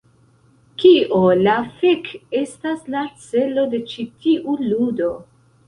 [0.83, 2.09] Kio la fek
[2.41, 5.15] estas la celo de ĉi tiu ludo?